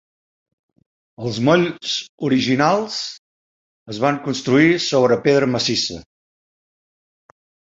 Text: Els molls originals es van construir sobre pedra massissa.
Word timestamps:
Els 1.25 1.35
molls 1.49 1.91
originals 2.29 2.97
es 3.95 4.01
van 4.07 4.17
construir 4.29 4.73
sobre 4.87 5.19
pedra 5.29 5.51
massissa. 5.57 6.01